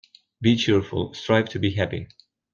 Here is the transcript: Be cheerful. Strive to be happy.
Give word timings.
Be 0.41 0.55
cheerful. 0.55 1.13
Strive 1.13 1.49
to 1.49 1.59
be 1.59 1.75
happy. 1.75 2.07